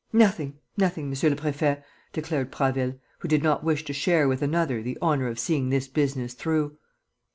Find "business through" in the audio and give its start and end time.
5.87-6.75